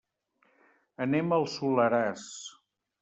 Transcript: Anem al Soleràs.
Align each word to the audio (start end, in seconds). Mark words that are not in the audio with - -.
Anem 1.05 1.37
al 1.37 1.45
Soleràs. 1.57 2.27